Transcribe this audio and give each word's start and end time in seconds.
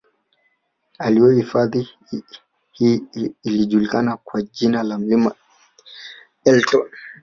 Awali 0.99 1.35
hifadhi 1.37 1.89
hii 2.71 3.03
ilijulikana 3.43 4.17
kwa 4.17 4.41
jina 4.41 4.83
la 4.83 4.97
mlima 4.99 5.29
wa 5.29 5.35
elton 6.45 6.89